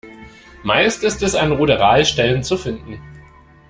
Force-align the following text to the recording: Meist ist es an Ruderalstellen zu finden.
Meist 0.63 1.03
ist 1.03 1.21
es 1.21 1.35
an 1.35 1.51
Ruderalstellen 1.51 2.41
zu 2.41 2.57
finden. 2.57 2.99